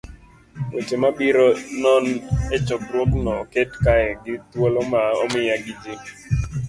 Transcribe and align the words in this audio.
Weche 0.71 0.95
ma 1.01 1.09
ibiro 1.13 1.47
non 1.83 2.05
e 2.55 2.57
chokruogno 2.65 3.31
oket 3.43 3.71
kae 3.83 4.07
gi 4.23 4.33
thuolo 4.51 4.81
ma 4.91 5.01
omiya 5.23 5.55
gi 5.63 5.73
ji 5.81 5.93